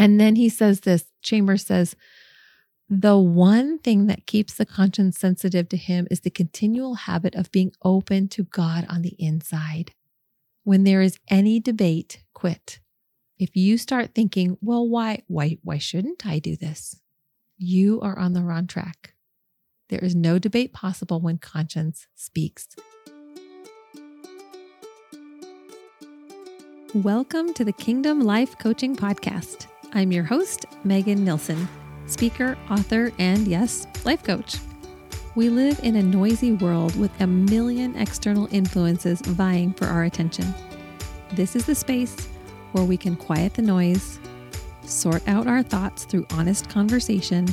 [0.00, 1.94] And then he says this Chambers says,
[2.88, 7.52] the one thing that keeps the conscience sensitive to him is the continual habit of
[7.52, 9.92] being open to God on the inside.
[10.64, 12.80] When there is any debate, quit.
[13.38, 16.98] If you start thinking, well, why, why, why shouldn't I do this?
[17.58, 19.12] You are on the wrong track.
[19.90, 22.68] There is no debate possible when conscience speaks.
[26.94, 29.69] Welcome to the Kingdom Life Coaching Podcast.
[29.92, 31.68] I'm your host, Megan Nilsson,
[32.06, 34.58] speaker, author, and yes, life coach.
[35.34, 40.54] We live in a noisy world with a million external influences vying for our attention.
[41.32, 42.28] This is the space
[42.70, 44.20] where we can quiet the noise,
[44.84, 47.48] sort out our thoughts through honest conversation,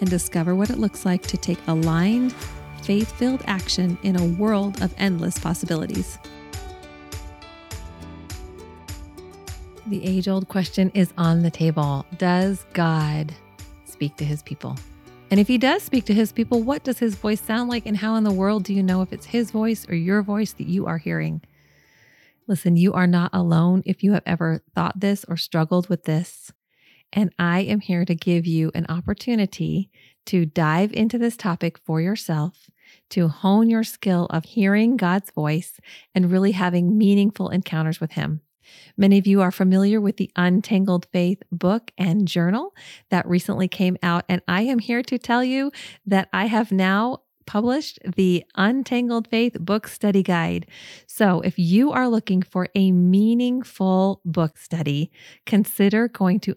[0.00, 2.32] and discover what it looks like to take aligned,
[2.82, 6.20] faith filled action in a world of endless possibilities.
[9.90, 13.34] The age old question is on the table Does God
[13.84, 14.76] speak to his people?
[15.32, 17.86] And if he does speak to his people, what does his voice sound like?
[17.86, 20.52] And how in the world do you know if it's his voice or your voice
[20.52, 21.42] that you are hearing?
[22.46, 26.52] Listen, you are not alone if you have ever thought this or struggled with this.
[27.12, 29.90] And I am here to give you an opportunity
[30.26, 32.70] to dive into this topic for yourself,
[33.08, 35.80] to hone your skill of hearing God's voice
[36.14, 38.42] and really having meaningful encounters with Him.
[38.96, 42.74] Many of you are familiar with the Untangled Faith book and journal
[43.10, 44.24] that recently came out.
[44.28, 45.72] And I am here to tell you
[46.06, 50.66] that I have now published the Untangled Faith Book Study Guide.
[51.08, 55.10] So, if you are looking for a meaningful book study,
[55.46, 56.56] consider going to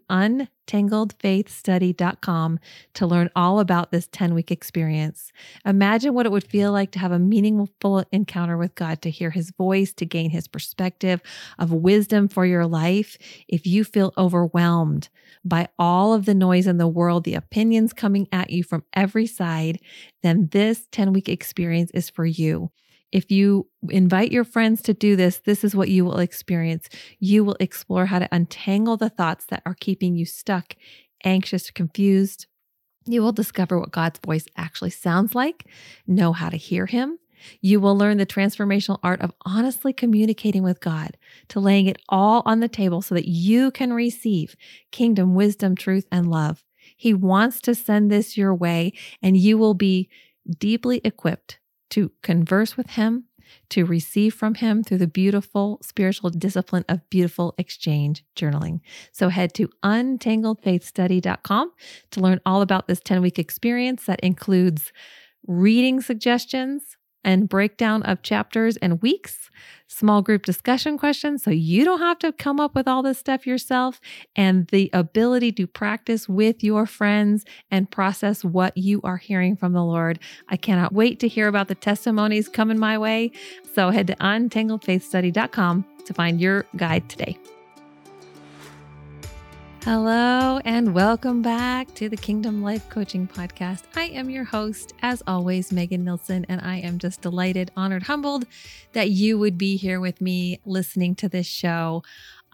[0.68, 2.60] untangledfaithstudy.com
[2.94, 5.32] to learn all about this 10 week experience.
[5.66, 9.32] Imagine what it would feel like to have a meaningful encounter with God, to hear
[9.32, 11.22] his voice, to gain his perspective
[11.60, 13.18] of wisdom for your life.
[13.48, 15.10] If you feel overwhelmed
[15.44, 19.28] by all of the noise in the world, the opinions coming at you from every
[19.28, 19.80] side,
[20.22, 22.72] then this 10 week experience is for you.
[23.14, 26.90] If you invite your friends to do this, this is what you will experience.
[27.20, 30.76] You will explore how to untangle the thoughts that are keeping you stuck,
[31.24, 32.48] anxious, confused.
[33.06, 35.68] You will discover what God's voice actually sounds like,
[36.08, 37.20] know how to hear Him.
[37.62, 41.16] You will learn the transformational art of honestly communicating with God,
[41.50, 44.56] to laying it all on the table so that you can receive
[44.92, 46.64] kingdom wisdom, truth, and love.
[46.98, 48.92] He wants to send this your way,
[49.22, 50.10] and you will be
[50.58, 51.60] deeply equipped
[51.94, 53.26] to converse with Him,
[53.70, 58.82] to receive from Him through the beautiful spiritual discipline of beautiful exchange journaling.
[59.12, 61.72] So head to untangledfaithstudy.com
[62.12, 64.92] to learn all about this 10 week experience that includes
[65.46, 69.50] reading suggestions, and breakdown of chapters and weeks,
[69.88, 73.46] small group discussion questions so you don't have to come up with all this stuff
[73.46, 74.00] yourself,
[74.36, 79.74] and the ability to practice with your friends and process what you are hearing from
[79.74, 80.20] the Lord.
[80.50, 83.32] I cannot wait to hear about the testimonies coming my way.
[83.74, 87.38] So head to untangledfaithstudy.com to find your guide today.
[89.86, 93.84] Hello, and welcome back to the Kingdom Life Coaching Podcast.
[93.98, 98.46] I am your host, as always, Megan Nilsson, and I am just delighted, honored, humbled
[98.94, 102.02] that you would be here with me listening to this show.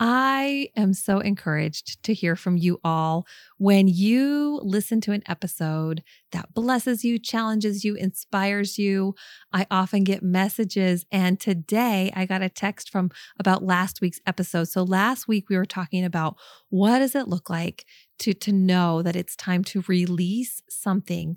[0.01, 3.27] I am so encouraged to hear from you all
[3.57, 9.13] when you listen to an episode that blesses you, challenges you, inspires you.
[9.51, 14.69] I often get messages, and today I got a text from about last week's episode.
[14.69, 16.37] So last week we were talking about
[16.69, 17.85] what does it look like
[18.19, 21.35] to to know that it's time to release something,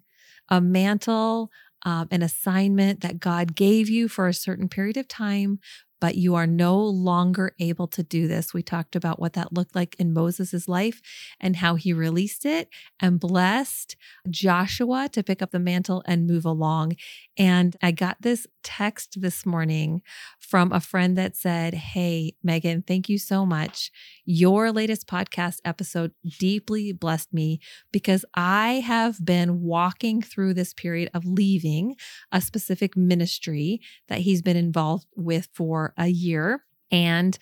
[0.49, 1.51] a mantle,
[1.85, 5.59] um, an assignment that God gave you for a certain period of time,
[6.03, 8.53] but you are no longer able to do this.
[8.53, 11.01] We talked about what that looked like in Moses' life
[11.39, 12.69] and how he released it
[12.99, 13.95] and blessed
[14.29, 16.97] Joshua to pick up the mantle and move along.
[17.39, 20.03] And I got this text this morning
[20.43, 23.91] from a friend that said, Hey, Megan, thank you so much.
[24.25, 27.61] Your latest podcast episode deeply blessed me
[27.93, 31.97] because I have been walking through this period of leaving
[32.33, 36.65] a specific ministry that he's been involved with for a year.
[36.93, 37.37] And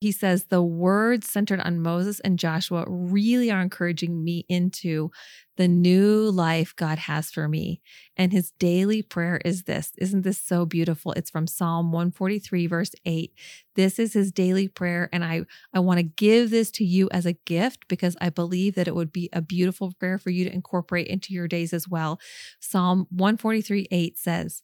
[0.00, 5.10] he says the words centered on Moses and Joshua really are encouraging me into
[5.56, 7.80] the new life God has for me.
[8.16, 9.92] And his daily prayer is this.
[9.96, 11.12] Isn't this so beautiful?
[11.12, 13.32] It's from Psalm 143, verse 8.
[13.76, 15.08] This is his daily prayer.
[15.12, 18.74] And I, I want to give this to you as a gift because I believe
[18.74, 21.88] that it would be a beautiful prayer for you to incorporate into your days as
[21.88, 22.18] well.
[22.60, 24.62] Psalm 143, 8 says,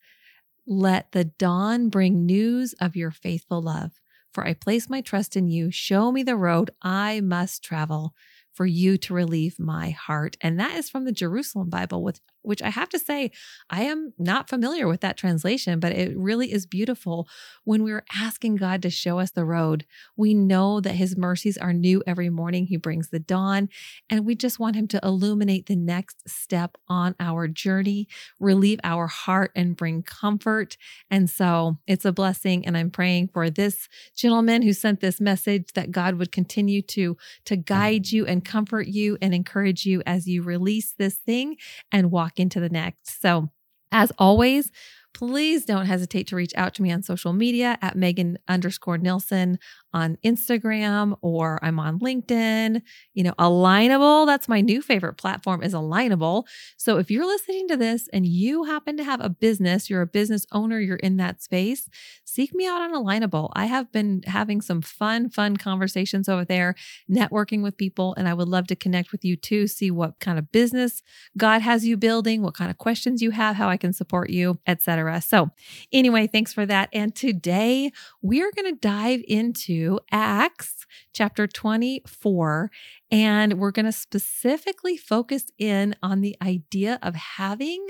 [0.67, 4.00] let the dawn bring news of your faithful love.
[4.33, 5.71] For I place my trust in you.
[5.71, 8.15] Show me the road I must travel.
[8.53, 10.37] for you to relieve my heart.
[10.41, 13.31] And that is from the Jerusalem Bible, with which I have to say,
[13.69, 17.29] I am not familiar with that translation, but it really is beautiful.
[17.65, 19.85] When we're asking God to show us the road,
[20.17, 22.67] we know that His mercies are new every morning.
[22.67, 23.69] He brings the dawn,
[24.09, 28.09] and we just want Him to illuminate the next step on our journey,
[28.39, 30.77] relieve our heart, and bring comfort.
[31.11, 32.67] And so it's a blessing.
[32.67, 37.17] And I'm praying for this gentleman who sent this message that God would continue to,
[37.45, 38.13] to guide mm.
[38.13, 41.57] you and comfort you and encourage you as you release this thing
[41.93, 43.21] and walk into the next.
[43.21, 43.51] So,
[43.93, 44.71] as always,
[45.15, 49.59] please don't hesitate to reach out to me on social media at Megan underscore Nilsson
[49.93, 52.83] on Instagram or I'm on LinkedIn.
[53.15, 56.45] You know, Alignable, that's my new favorite platform is Alignable.
[56.77, 60.07] So if you're listening to this and you happen to have a business, you're a
[60.07, 61.89] business owner, you're in that space,
[62.25, 63.51] seek me out on Alignable.
[63.55, 66.75] I have been having some fun, fun conversations over there,
[67.11, 70.39] networking with people, and I would love to connect with you too, see what kind
[70.39, 71.03] of business
[71.37, 74.59] God has you building, what kind of questions you have, how I can support you,
[74.67, 75.21] etc.
[75.21, 75.51] So
[75.93, 76.89] anyway, thanks for that.
[76.93, 77.91] And today
[78.23, 79.80] we are going to dive into
[80.11, 82.71] Acts chapter 24,
[83.11, 87.87] and we're going to specifically focus in on the idea of having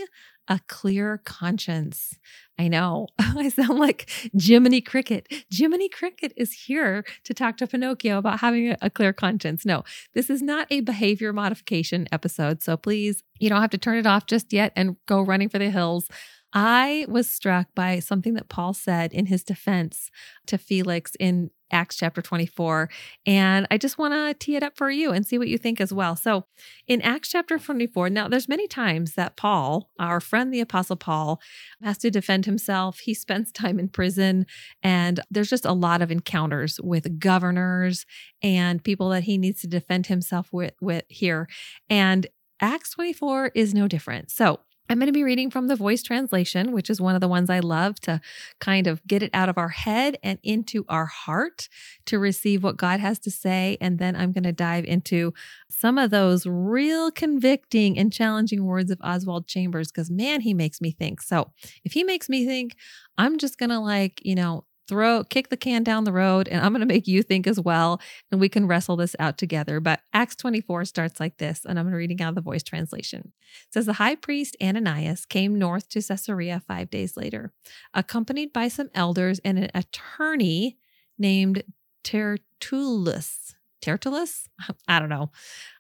[0.49, 2.19] a clear conscience.
[2.59, 5.33] I know I sound like Jiminy Cricket.
[5.51, 9.65] Jiminy Cricket is here to talk to Pinocchio about having a, clear conscience.
[9.65, 12.63] No, this is not a behavior modification episode.
[12.63, 15.59] So please, you don't have to turn it off just yet and go running for
[15.59, 16.09] the hills.
[16.53, 20.11] I was struck by something that Paul said in his defense
[20.47, 22.89] to Felix in Acts chapter 24.
[23.27, 25.81] And I just want to tee it up for you and see what you think
[25.81, 26.17] as well.
[26.17, 26.45] So
[26.87, 31.41] in Acts chapter 24, now there's many times that Paul, our friend, the apostle Paul,
[31.83, 33.01] has to defend himself.
[33.01, 34.47] He spends time in prison
[34.83, 38.07] and there's just a lot of encounters with governors
[38.43, 41.49] and people that he needs to defend himself with, with here.
[41.89, 42.27] And
[42.61, 44.31] Acts 24 is no different.
[44.31, 44.61] So
[44.91, 47.49] I'm going to be reading from the voice translation, which is one of the ones
[47.49, 48.21] I love to
[48.59, 51.69] kind of get it out of our head and into our heart
[52.07, 53.79] to receive what God has to say.
[53.81, 55.33] And then I'm going to dive into
[55.69, 60.81] some of those real convicting and challenging words of Oswald Chambers because, man, he makes
[60.81, 61.23] me think.
[61.23, 61.53] So
[61.85, 62.75] if he makes me think,
[63.17, 66.61] I'm just going to like, you know, throw kick the can down the road and
[66.61, 68.01] I'm going to make you think as well
[68.31, 69.79] and we can wrestle this out together.
[69.79, 73.33] But Acts 24 starts like this and I'm reading out the voice translation.
[73.69, 77.53] It says the high priest Ananias came north to Caesarea 5 days later,
[77.95, 80.77] accompanied by some elders and an attorney
[81.17, 81.63] named
[82.03, 83.55] Tertullus.
[83.81, 84.49] Tertullus?
[84.89, 85.31] I don't know.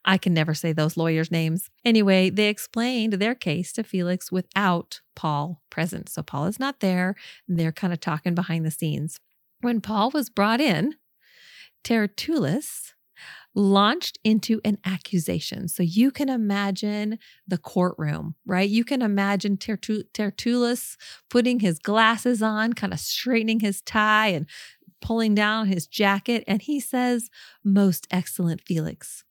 [0.04, 1.70] I can never say those lawyers' names.
[1.84, 6.08] Anyway, they explained their case to Felix without Paul present.
[6.08, 7.14] So Paul is not there.
[7.48, 9.20] They're kind of talking behind the scenes.
[9.60, 10.94] When Paul was brought in,
[11.84, 12.94] Tertullus
[13.54, 15.66] launched into an accusation.
[15.66, 18.68] So you can imagine the courtroom, right?
[18.68, 20.96] You can imagine Tertullus
[21.28, 24.46] putting his glasses on, kind of straightening his tie and
[25.00, 27.30] pulling down his jacket, and he says,
[27.64, 29.24] Most excellent Felix,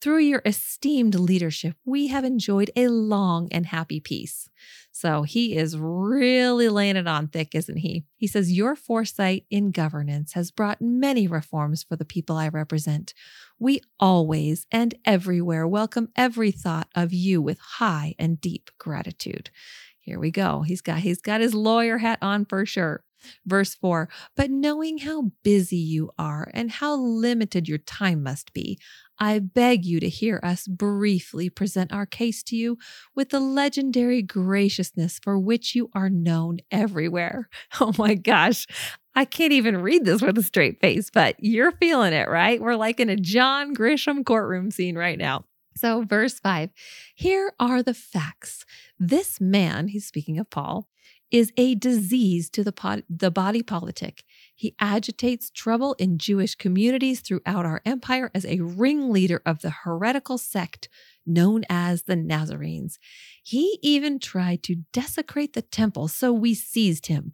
[0.00, 4.48] through your esteemed leadership, we have enjoyed a long and happy peace.
[4.90, 8.04] So he is really laying it on thick, isn't he?
[8.16, 13.14] He says, Your foresight in governance has brought many reforms for the people I represent.
[13.58, 19.50] We always and everywhere welcome every thought of you with high and deep gratitude.
[19.98, 20.62] Here we go.
[20.62, 23.04] He's got he's got his lawyer hat on for sure.
[23.46, 28.78] Verse 4 But knowing how busy you are and how limited your time must be,
[29.18, 32.78] I beg you to hear us briefly present our case to you
[33.14, 37.48] with the legendary graciousness for which you are known everywhere.
[37.80, 38.66] Oh my gosh.
[39.14, 42.60] I can't even read this with a straight face, but you're feeling it, right?
[42.60, 45.44] We're like in a John Grisham courtroom scene right now.
[45.76, 46.70] So, verse 5
[47.14, 48.64] here are the facts.
[48.98, 50.88] This man, he's speaking of Paul,
[51.32, 54.22] is a disease to the, the body politic.
[54.54, 60.36] He agitates trouble in Jewish communities throughout our empire as a ringleader of the heretical
[60.38, 60.88] sect
[61.24, 62.98] known as the Nazarenes.
[63.42, 67.32] He even tried to desecrate the temple, so we seized him.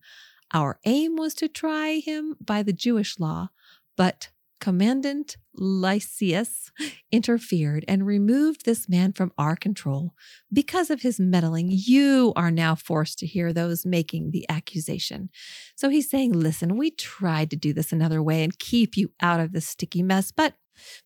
[0.54, 3.48] Our aim was to try him by the Jewish law,
[3.96, 4.28] but
[4.60, 6.70] Commandant Lysias
[7.12, 10.14] interfered and removed this man from our control.
[10.52, 15.30] Because of his meddling, you are now forced to hear those making the accusation.
[15.76, 19.40] So he's saying, Listen, we tried to do this another way and keep you out
[19.40, 20.54] of this sticky mess, but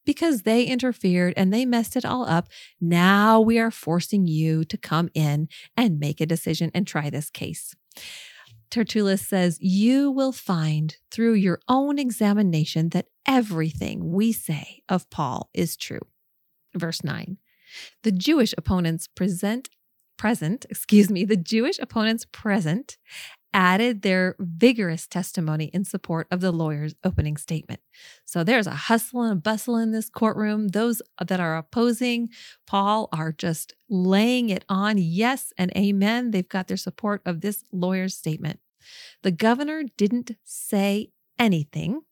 [0.04, 2.48] because they interfered and they messed it all up,
[2.80, 7.30] now we are forcing you to come in and make a decision and try this
[7.30, 7.74] case.
[8.72, 15.50] Tertullus says, You will find through your own examination that everything we say of Paul
[15.52, 16.00] is true.
[16.74, 17.36] Verse 9
[18.02, 19.68] The Jewish opponents present
[20.16, 22.96] present, excuse me, the Jewish opponents present
[23.54, 27.80] added their vigorous testimony in support of the lawyer's opening statement.
[28.24, 30.68] So there's a hustle and a bustle in this courtroom.
[30.68, 32.30] Those that are opposing
[32.66, 36.30] Paul are just laying it on yes and amen.
[36.30, 38.60] They've got their support of this lawyer's statement.
[39.22, 42.02] The governor didn't say anything.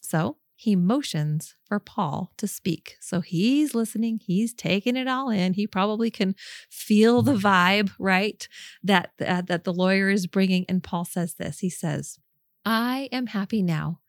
[0.00, 2.96] So he motions for Paul to speak.
[2.98, 5.52] So he's listening, he's taking it all in.
[5.52, 6.34] He probably can
[6.70, 8.48] feel the vibe, right?
[8.82, 11.60] That uh, that the lawyer is bringing and Paul says this.
[11.60, 12.18] He says,
[12.64, 14.00] "I am happy now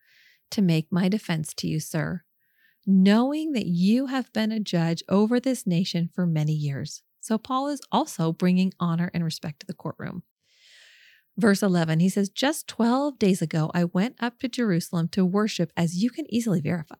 [0.50, 2.22] to make my defense to you, sir,
[2.86, 7.68] knowing that you have been a judge over this nation for many years." So Paul
[7.68, 10.22] is also bringing honor and respect to the courtroom
[11.38, 15.72] verse 11, he says, Just 12 days ago, I went up to Jerusalem to worship,
[15.76, 16.96] as you can easily verify.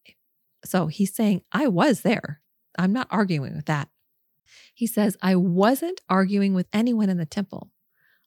[0.64, 2.40] So he's saying, I was there.
[2.78, 3.88] I'm not arguing with that.
[4.74, 7.70] He says, I wasn't arguing with anyone in the temple.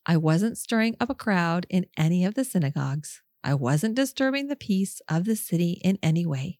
[0.06, 3.22] I wasn't stirring up a crowd in any of the synagogues.
[3.44, 6.60] I wasn't disturbing the peace of the city in any way.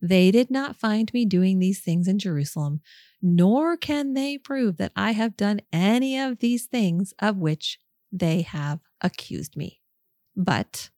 [0.00, 2.80] They did not find me doing these things in Jerusalem,
[3.22, 7.78] nor can they prove that I have done any of these things of which
[8.12, 9.80] they have accused me.
[10.36, 10.90] But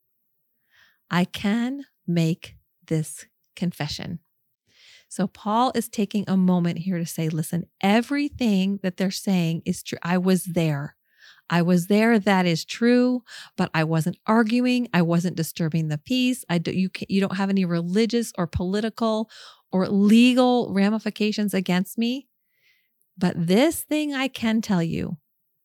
[1.11, 3.27] I can make this
[3.57, 4.21] confession.
[5.09, 9.83] So, Paul is taking a moment here to say, listen, everything that they're saying is
[9.83, 9.99] true.
[10.03, 10.97] I was there.
[11.51, 12.19] I was there.
[12.19, 13.23] That is true,
[13.59, 14.89] but I wasn't arguing.
[14.95, 16.47] I wasn't disturbing the peace.
[16.49, 19.29] I do, you, you don't have any religious or political
[19.71, 22.27] or legal ramifications against me.
[23.19, 25.19] But this thing I can tell you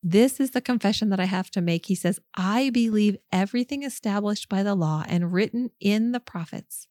[0.10, 1.88] this is the confession that I have to make.
[1.88, 6.88] He says, I believe everything established by the law and written in the prophets,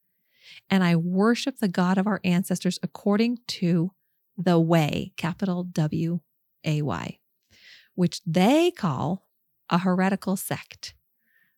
[0.68, 3.92] and I worship the God of our ancestors according to
[4.36, 6.20] the way, capital W
[6.64, 7.18] A Y,
[7.94, 9.26] which they call
[9.70, 10.94] a heretical sect.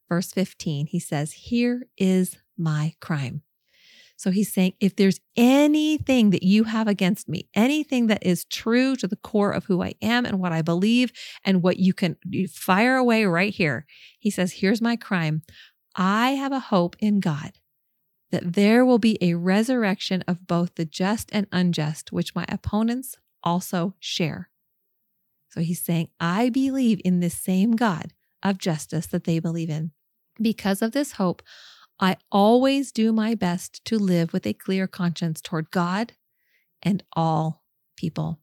[0.09, 3.43] Verse 15, he says, Here is my crime.
[4.19, 8.97] So he's saying, if there's anything that you have against me, anything that is true
[8.97, 11.13] to the core of who I am and what I believe
[11.45, 12.17] and what you can
[12.53, 13.87] fire away right here,
[14.19, 15.43] he says, here's my crime.
[15.95, 17.53] I have a hope in God
[18.33, 23.17] that there will be a resurrection of both the just and unjust, which my opponents
[23.45, 24.51] also share.
[25.51, 29.93] So he's saying, I believe in this same God of justice that they believe in.
[30.43, 31.41] Because of this hope,
[32.00, 36.12] I always do my best to live with a clear conscience toward God
[36.83, 37.64] and all
[37.97, 38.38] people.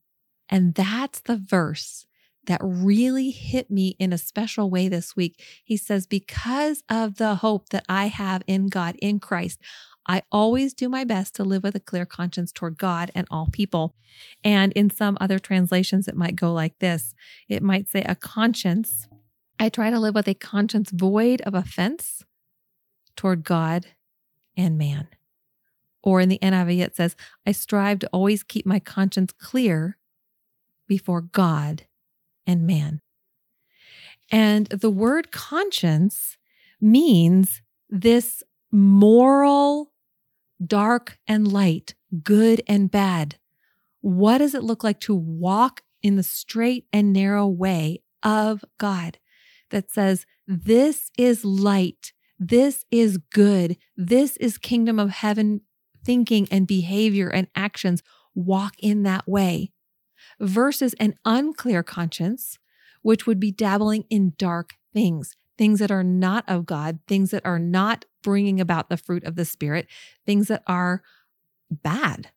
[0.49, 2.05] And that's the verse
[2.47, 5.41] that really hit me in a special way this week.
[5.63, 9.59] He says, Because of the hope that I have in God, in Christ,
[10.07, 13.47] I always do my best to live with a clear conscience toward God and all
[13.51, 13.95] people.
[14.43, 17.15] And in some other translations, it might go like this
[17.49, 19.07] it might say, A conscience.
[19.57, 22.23] I try to live with a conscience void of offense
[23.15, 23.87] toward God
[24.57, 25.07] and man.
[26.03, 29.97] Or in the NIV, it says, I strive to always keep my conscience clear
[30.87, 31.83] before God
[32.45, 33.01] and man.
[34.31, 36.37] And the word conscience
[36.79, 39.91] means this moral,
[40.63, 43.37] dark and light, good and bad.
[44.01, 49.17] What does it look like to walk in the straight and narrow way of God
[49.71, 53.77] that says, This is light this is good.
[53.95, 55.61] This is kingdom of heaven
[56.03, 58.03] thinking and behavior and actions.
[58.33, 59.71] Walk in that way
[60.39, 62.59] versus an unclear conscience,
[63.01, 67.45] which would be dabbling in dark things, things that are not of God, things that
[67.45, 69.87] are not bringing about the fruit of the Spirit,
[70.25, 71.01] things that are
[71.71, 72.29] bad.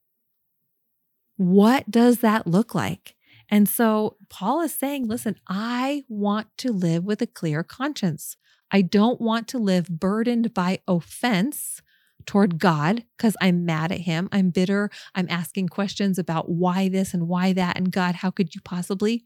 [1.36, 3.14] What does that look like?
[3.48, 8.36] And so Paul is saying, listen, I want to live with a clear conscience.
[8.70, 11.80] I don't want to live burdened by offense
[12.26, 14.28] toward God because I'm mad at him.
[14.30, 14.90] I'm bitter.
[15.14, 17.76] I'm asking questions about why this and why that.
[17.76, 19.24] And God, how could you possibly?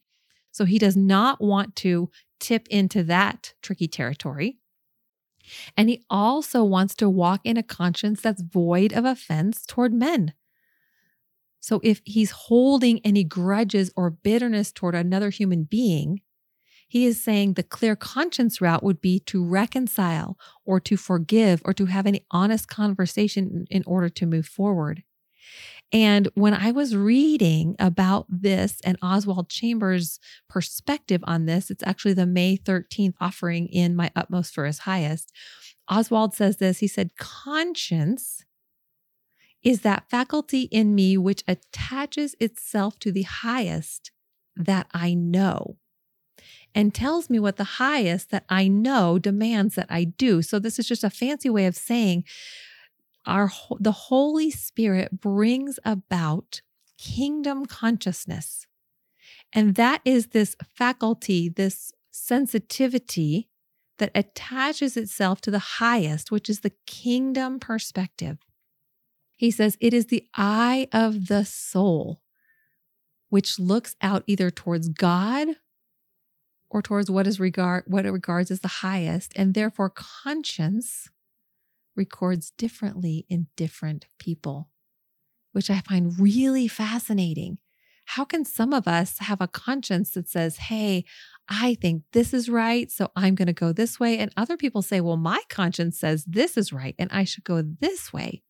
[0.53, 4.59] So he does not want to tip into that tricky territory.
[5.77, 10.35] And he also wants to walk in a conscience that's void of offense toward men.
[11.59, 16.21] So if he's holding any grudges or bitterness toward another human being,
[16.93, 21.73] he is saying the clear conscience route would be to reconcile or to forgive or
[21.73, 25.03] to have any honest conversation in order to move forward.
[25.91, 30.21] And when I was reading about this and Oswald Chambers'
[30.51, 35.33] perspective on this, it's actually the May 13th offering in My Utmost for His Highest.
[35.89, 38.45] Oswald says this he said, Conscience
[39.63, 44.11] is that faculty in me which attaches itself to the highest
[44.55, 45.79] that I know
[46.75, 50.43] and tells me what the highest that I know demands that I do.
[50.43, 52.25] So this is just a fancy way of saying
[53.27, 56.61] our the Holy Spirit brings about
[56.99, 58.67] kingdom consciousness.
[59.53, 63.49] And that is this faculty, this sensitivity
[63.99, 68.39] that attaches itself to the highest, which is the kingdom perspective.
[69.37, 72.21] He says it is the eye of the soul,
[73.29, 75.49] which looks out either towards God
[76.73, 81.11] or towards what is regard what it regards as the highest, and therefore conscience
[81.95, 84.71] records differently in different people,
[85.53, 87.59] which I find really fascinating.
[88.07, 91.05] How can some of us have a conscience that says, Hey,
[91.47, 94.19] I think this is right, so I'm going to go this way.
[94.19, 97.63] And other people say, Well, my conscience says this is right, and I should go
[97.63, 98.43] this way.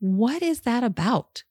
[0.00, 1.44] What is that about?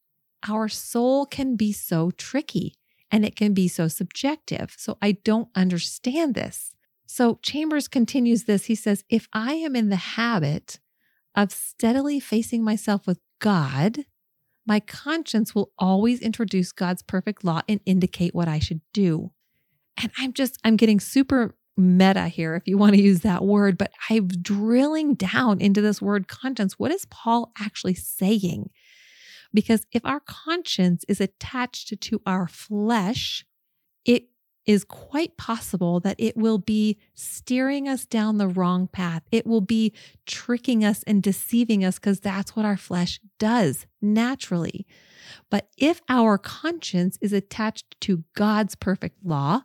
[0.50, 2.74] Our soul can be so tricky
[3.12, 4.74] and it can be so subjective.
[4.78, 6.74] So I don't understand this.
[7.06, 8.66] So Chambers continues this.
[8.66, 10.80] He says, If I am in the habit
[11.36, 14.06] of steadily facing myself with God,
[14.66, 19.32] my conscience will always introduce God's perfect law and indicate what I should do.
[20.02, 23.78] And I'm just, I'm getting super meta here, if you want to use that word,
[23.78, 26.78] but I'm drilling down into this word conscience.
[26.78, 28.70] What is Paul actually saying?
[29.54, 33.46] Because if our conscience is attached to our flesh,
[34.06, 34.26] it
[34.66, 39.24] is quite possible that it will be steering us down the wrong path.
[39.32, 39.94] It will be
[40.26, 44.86] tricking us and deceiving us because that's what our flesh does naturally.
[45.50, 49.62] But if our conscience is attached to God's perfect law,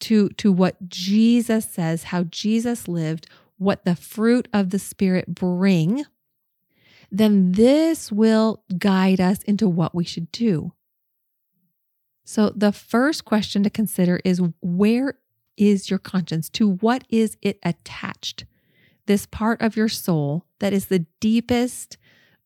[0.00, 3.26] to, to what Jesus says, how Jesus lived,
[3.58, 6.04] what the fruit of the Spirit bring,
[7.10, 10.72] then this will guide us into what we should do.
[12.24, 15.14] So, the first question to consider is where
[15.56, 16.48] is your conscience?
[16.50, 18.44] To what is it attached?
[19.06, 21.98] This part of your soul that is the deepest,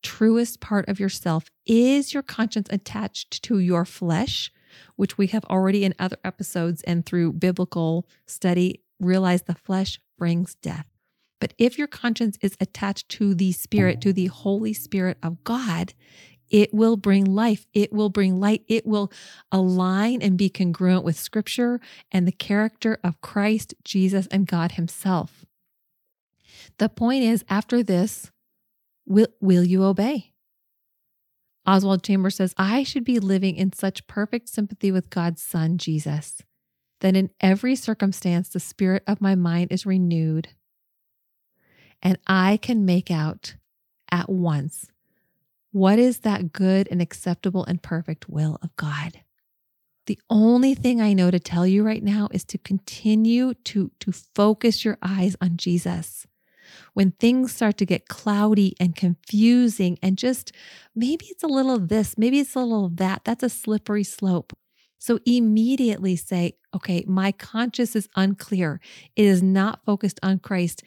[0.02, 1.50] truest part of yourself.
[1.66, 4.50] Is your conscience attached to your flesh,
[4.96, 10.54] which we have already in other episodes and through biblical study realized the flesh brings
[10.54, 10.93] death?
[11.44, 15.92] But if your conscience is attached to the Spirit, to the Holy Spirit of God,
[16.48, 17.66] it will bring life.
[17.74, 18.64] It will bring light.
[18.66, 19.12] It will
[19.52, 25.44] align and be congruent with Scripture and the character of Christ, Jesus, and God Himself.
[26.78, 28.32] The point is, after this,
[29.04, 30.32] will, will you obey?
[31.66, 36.40] Oswald Chambers says, I should be living in such perfect sympathy with God's Son, Jesus,
[37.02, 40.48] that in every circumstance the spirit of my mind is renewed
[42.04, 43.56] and I can make out
[44.12, 44.86] at once
[45.72, 49.20] what is that good and acceptable and perfect will of God.
[50.06, 54.12] The only thing I know to tell you right now is to continue to, to
[54.12, 56.26] focus your eyes on Jesus.
[56.92, 60.52] When things start to get cloudy and confusing, and just
[60.94, 64.52] maybe it's a little this, maybe it's a little that, that's a slippery slope.
[64.98, 68.80] So immediately say, okay, my conscience is unclear.
[69.16, 70.82] It is not focused on Christ.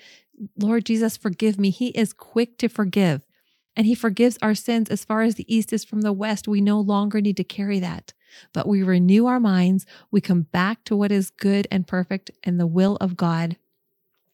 [0.57, 1.69] Lord Jesus, forgive me.
[1.69, 3.25] He is quick to forgive
[3.75, 6.47] and he forgives our sins as far as the east is from the west.
[6.47, 8.13] We no longer need to carry that,
[8.51, 9.85] but we renew our minds.
[10.09, 13.57] We come back to what is good and perfect and the will of God.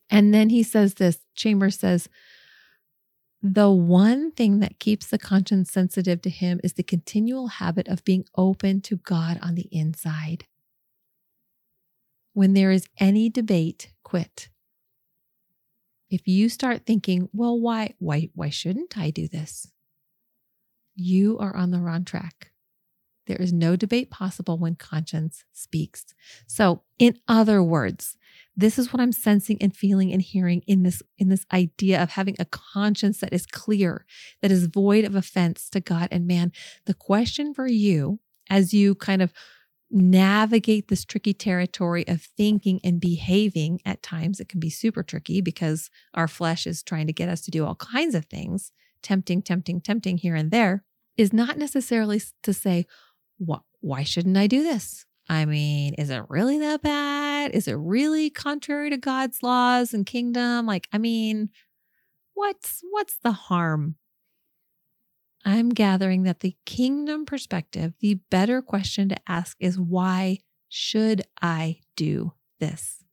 [0.10, 2.08] And then he says this Chambers says,
[3.46, 8.06] the one thing that keeps the conscience sensitive to him is the continual habit of
[8.06, 10.46] being open to God on the inside.
[12.32, 14.48] When there is any debate, quit.
[16.14, 19.72] If you start thinking, well, why, why, why shouldn't I do this?
[20.94, 22.52] You are on the wrong track.
[23.26, 26.06] There is no debate possible when conscience speaks.
[26.46, 28.16] So, in other words,
[28.56, 32.12] this is what I'm sensing and feeling and hearing in this in this idea of
[32.12, 34.06] having a conscience that is clear,
[34.44, 36.52] that is void of offense to God and man.
[36.86, 38.20] The question for you
[38.52, 39.34] as you kind of
[39.94, 43.80] navigate this tricky territory of thinking and behaving.
[43.86, 47.42] At times it can be super tricky because our flesh is trying to get us
[47.42, 48.72] to do all kinds of things.
[49.02, 50.84] Tempting tempting tempting here and there
[51.18, 52.86] is not necessarily to say
[53.82, 55.06] why shouldn't i do this?
[55.30, 57.52] I mean is it really that bad?
[57.52, 60.66] Is it really contrary to god's laws and kingdom?
[60.66, 61.50] Like i mean
[62.34, 63.96] what's what's the harm
[65.46, 71.80] I'm gathering that the kingdom perspective, the better question to ask is why should I
[71.96, 73.04] do this?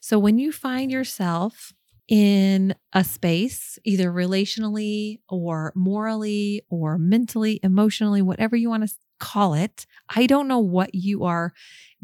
[0.00, 1.72] So when you find yourself
[2.08, 9.54] in a space, either relationally or morally or mentally, emotionally, whatever you want to call
[9.54, 9.86] it.
[10.14, 11.52] I don't know what you are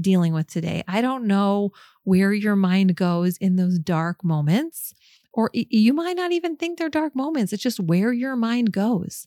[0.01, 0.83] dealing with today.
[0.89, 1.71] I don't know
[2.03, 4.95] where your mind goes in those dark moments,
[5.33, 7.53] or you might not even think they're dark moments.
[7.53, 9.27] It's just where your mind goes.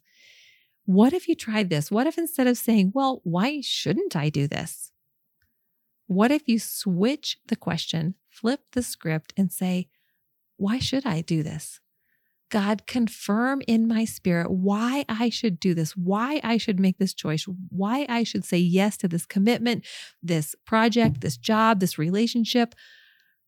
[0.88, 1.92] What if you tried this?
[1.92, 4.94] What if instead of saying, well, why shouldn't I do this?
[6.06, 9.90] What if you switch the question, flip the script, and say,
[10.56, 11.82] why should I do this?
[12.50, 17.14] God, confirm in my spirit why I should do this, why I should make this
[17.14, 19.86] choice, why I should say yes to this commitment,
[20.24, 22.74] this project, this job, this relationship.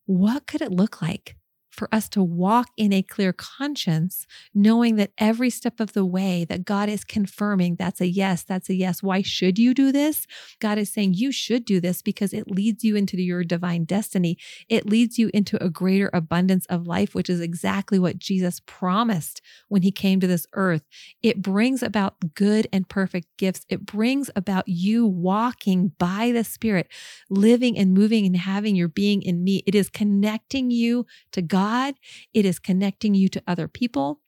[0.06, 1.38] What could it look like?
[1.72, 6.46] For us to walk in a clear conscience, knowing that every step of the way
[6.46, 9.04] that God is confirming that's a yes, that's a yes.
[9.04, 10.26] Why should you do this?
[10.60, 14.38] God is saying you should do this because it leads you into your divine destiny.
[14.68, 19.42] It leads you into a greater abundance of life, which is exactly what Jesus promised
[19.68, 20.84] when he came to this earth.
[21.22, 23.66] It brings about good and perfect gifts.
[23.70, 26.88] It brings about you walking by the Spirit,
[27.30, 29.64] living and moving and having your being in me.
[29.66, 31.96] It is connecting you to God God,
[32.34, 34.22] it is connecting you to other people.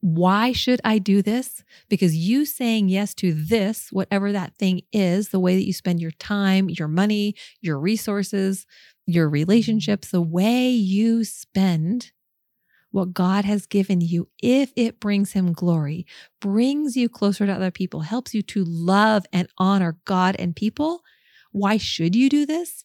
[0.00, 1.62] Why should I do this?
[1.90, 6.00] Because you saying yes to this, whatever that thing is, the way that you spend
[6.00, 8.66] your time, your money, your resources,
[9.06, 12.12] your relationships, the way you spend
[12.90, 16.06] what God has given you, if it brings Him glory,
[16.40, 21.02] brings you closer to other people, helps you to love and honor God and people,
[21.52, 22.84] why should you do this?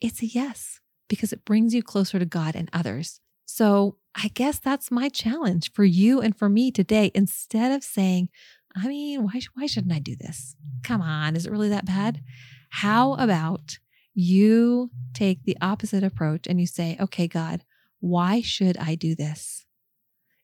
[0.00, 3.20] It's a yes, because it brings you closer to God and others.
[3.46, 7.10] So I guess that's my challenge for you and for me today.
[7.14, 8.28] Instead of saying,
[8.76, 10.56] I mean, why, why shouldn't I do this?
[10.82, 12.22] Come on, is it really that bad?
[12.70, 13.78] How about
[14.14, 17.64] you take the opposite approach and you say, okay, God,
[18.00, 19.66] why should I do this?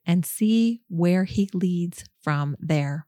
[0.06, 3.06] And see where He leads from there.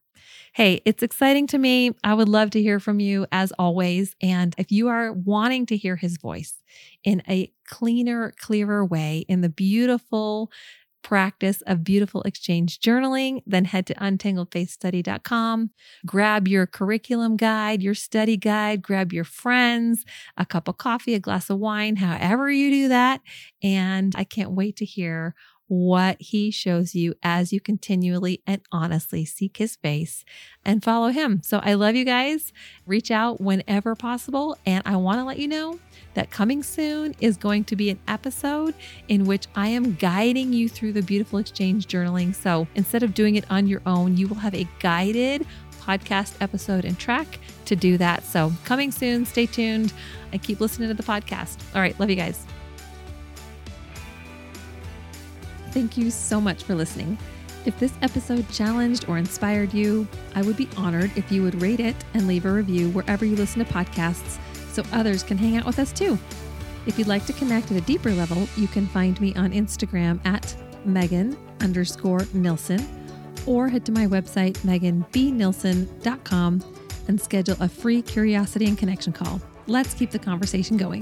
[0.53, 1.91] Hey, it's exciting to me.
[2.03, 4.15] I would love to hear from you as always.
[4.21, 6.61] And if you are wanting to hear his voice
[7.03, 10.51] in a cleaner, clearer way, in the beautiful,
[11.03, 15.69] practice of beautiful exchange journaling, then head to untangledfaithstudy.com.
[16.05, 20.05] Grab your curriculum guide, your study guide, grab your friends,
[20.37, 23.21] a cup of coffee, a glass of wine, however you do that.
[23.61, 25.35] And I can't wait to hear
[25.67, 30.23] what he shows you as you continually and honestly seek his face
[30.65, 31.41] and follow him.
[31.43, 32.53] So I love you guys.
[32.85, 34.57] Reach out whenever possible.
[34.65, 35.79] And I want to let you know
[36.13, 38.75] that coming soon is going to be an episode
[39.07, 42.35] in which I am guiding you through the beautiful exchange journaling.
[42.35, 45.45] So instead of doing it on your own, you will have a guided
[45.81, 48.23] podcast episode and track to do that.
[48.23, 49.91] So coming soon, stay tuned
[50.31, 51.57] and keep listening to the podcast.
[51.75, 52.45] All right, love you guys.
[55.73, 57.17] Thank you so much for listening.
[57.65, 61.79] If this episode challenged or inspired you, I would be honored if you would rate
[61.79, 64.37] it and leave a review wherever you listen to podcasts
[64.71, 66.19] so others can hang out with us too.
[66.85, 70.23] If you'd like to connect at a deeper level, you can find me on Instagram
[70.27, 70.55] at
[70.85, 72.87] Megan underscore Nilsson
[73.47, 76.63] or head to my website, meganbnilsson.com
[77.07, 79.41] and schedule a free curiosity and connection call.
[79.65, 81.01] Let's keep the conversation going.